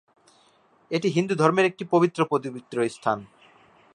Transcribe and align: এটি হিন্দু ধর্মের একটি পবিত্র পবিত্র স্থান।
এটি 0.91 1.07
হিন্দু 1.09 1.33
ধর্মের 1.35 1.65
একটি 1.65 1.83
পবিত্র 1.91 2.19
পবিত্র 2.25 2.75
স্থান। 2.89 3.19